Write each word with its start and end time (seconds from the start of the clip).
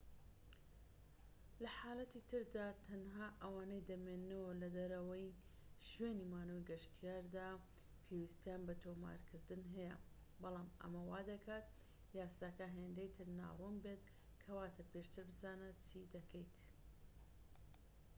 لە 1.63 1.69
حاڵەتی 1.79 2.25
تردا 2.29 2.67
تەنها 2.87 3.27
ئەوانەی 3.41 3.87
دەمێننەوە 3.89 4.51
لەدەرەوەی 4.63 5.35
شوێنی 5.89 6.29
مانەوەی 6.33 6.67
گەشتیاردا 6.71 7.49
پێویستیان 8.05 8.61
بە 8.67 8.75
تۆمارکردن 8.83 9.61
هەیە 9.75 9.95
بەڵام 10.41 10.69
ئەمە 10.81 11.01
وادەکات 11.11 11.67
یاساکە 12.17 12.67
هێندەی 12.75 13.13
تر 13.17 13.27
ناڕوون 13.39 13.75
بێت 13.83 14.03
کەواتە 14.43 14.83
پێشتر 14.91 15.23
بزانە 15.29 15.69
چی 15.85 16.01
دەکەیت 16.15 16.57